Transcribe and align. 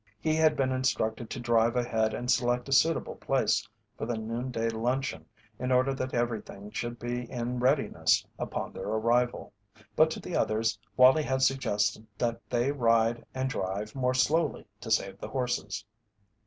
He 0.19 0.33
had 0.35 0.57
been 0.57 0.71
instructed 0.71 1.29
to 1.29 1.39
drive 1.39 1.75
ahead 1.75 2.15
and 2.15 2.31
select 2.31 2.67
a 2.67 2.71
suitable 2.71 3.17
place 3.17 3.69
for 3.99 4.07
the 4.07 4.17
noon 4.17 4.49
day 4.49 4.67
luncheon 4.67 5.27
in 5.59 5.71
order 5.71 5.93
that 5.93 6.11
everything 6.15 6.71
should 6.71 6.97
be 6.97 7.29
in 7.29 7.59
readiness 7.59 8.25
upon 8.39 8.73
their 8.73 8.87
arrival, 8.87 9.53
but 9.95 10.09
to 10.09 10.19
the 10.19 10.35
others 10.35 10.79
Wallie 10.97 11.21
had 11.21 11.43
suggested 11.43 12.07
that 12.17 12.41
they 12.49 12.71
ride 12.71 13.23
and 13.35 13.47
drive 13.47 13.93
more 13.93 14.15
slowly 14.15 14.65
to 14.79 14.89
save 14.89 15.19
the 15.19 15.29
horses. 15.29 15.85